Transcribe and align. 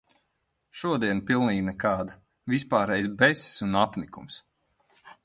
Šodiena 0.79 1.21
pilnīgi 1.27 1.65
nekāda, 1.67 2.17
vispārējs 2.53 3.11
besis 3.21 3.63
un 3.67 3.81
apnikums. 3.83 4.41